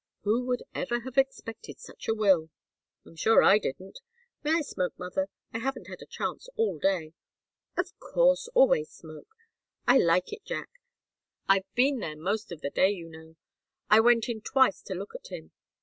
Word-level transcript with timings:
"Who 0.23 0.47
would 0.47 0.63
ever 0.73 1.01
have 1.01 1.15
expected 1.19 1.79
such 1.79 2.07
a 2.07 2.15
will?" 2.15 2.49
"I'm 3.05 3.15
sure 3.15 3.43
I 3.43 3.59
didn't. 3.59 3.99
May 4.43 4.53
I 4.53 4.61
smoke, 4.61 4.97
mother? 4.97 5.29
I 5.53 5.59
haven't 5.59 5.89
had 5.89 6.01
a 6.01 6.07
chance 6.07 6.49
all 6.55 6.79
day." 6.79 7.13
"Of 7.77 7.91
course 7.99 8.47
always 8.55 8.89
smoke. 8.89 9.29
I 9.87 9.99
like 9.99 10.33
it. 10.33 10.43
Jack 10.43 10.71
I've 11.47 11.71
been 11.75 11.99
there 11.99 12.15
most 12.17 12.51
of 12.51 12.61
the 12.61 12.71
day, 12.71 12.89
you 12.89 13.09
know. 13.09 13.35
I 13.91 13.99
went 13.99 14.27
in 14.27 14.41
twice 14.41 14.81
to 14.85 14.95
look 14.95 15.13
at 15.13 15.27
him. 15.31 15.51